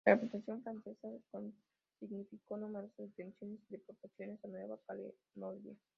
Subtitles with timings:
[0.03, 1.09] La represión francesa
[1.99, 5.75] significó numerosas detenciones y deportaciones a Nueva Caledonia.